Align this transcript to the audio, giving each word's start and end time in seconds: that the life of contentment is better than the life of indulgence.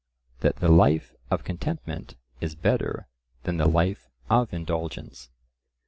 that 0.39 0.55
the 0.55 0.67
life 0.67 1.13
of 1.29 1.43
contentment 1.43 2.15
is 2.39 2.55
better 2.55 3.07
than 3.43 3.57
the 3.57 3.67
life 3.69 4.09
of 4.31 4.51
indulgence. 4.51 5.29